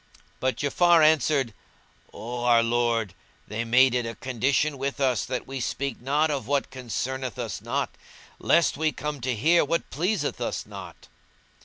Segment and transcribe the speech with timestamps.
[0.39, 1.53] But Ja'afar answered,
[2.11, 3.13] "O our lord,
[3.47, 7.61] they made it a condition with us that we speak not of what concerneth us
[7.61, 7.91] not,
[8.39, 11.07] lest we come to hear what pleaseth us not."